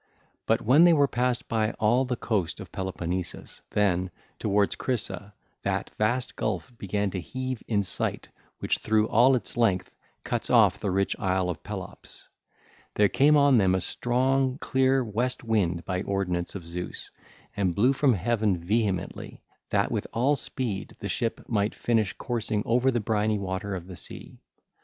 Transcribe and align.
But 0.47 0.63
when 0.63 0.83
they 0.83 0.93
were 0.93 1.07
passed 1.07 1.47
by 1.47 1.73
all 1.73 2.05
the 2.05 2.15
coast 2.15 2.59
of 2.59 2.71
Peloponnesus, 2.71 3.61
then, 3.69 4.09
towards 4.39 4.75
Crisa, 4.75 5.33
that 5.61 5.91
vast 5.99 6.35
gulf 6.35 6.75
began 6.79 7.11
to 7.11 7.21
heave 7.21 7.61
in 7.67 7.83
sight 7.83 8.29
which 8.57 8.79
through 8.79 9.07
all 9.09 9.35
its 9.35 9.55
length 9.55 9.91
cuts 10.23 10.49
off 10.49 10.79
the 10.79 10.89
rich 10.89 11.15
isle 11.19 11.51
of 11.51 11.61
Pelops. 11.61 12.27
There 12.95 13.09
came 13.09 13.37
on 13.37 13.59
them 13.59 13.75
a 13.75 13.79
strong, 13.81 14.57
clear 14.57 15.03
west 15.03 15.43
wind 15.43 15.85
by 15.85 16.01
ordinance 16.01 16.55
of 16.55 16.65
Zeus 16.65 17.11
and 17.55 17.75
blew 17.75 17.93
from 17.93 18.15
heaven 18.15 18.57
vehemently, 18.57 19.43
that 19.69 19.91
with 19.91 20.07
all 20.13 20.35
speed 20.35 20.95
the 20.99 21.09
ship 21.09 21.47
might 21.47 21.75
finish 21.75 22.13
coursing 22.13 22.63
over 22.65 22.89
the 22.89 22.99
briny 23.01 23.37
water 23.37 23.75
of 23.75 23.85
the 23.85 23.95
sea. 23.95 24.41